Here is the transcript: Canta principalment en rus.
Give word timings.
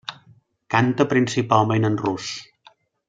Canta 0.75 1.07
principalment 1.11 1.85
en 1.91 1.99
rus. 2.03 2.31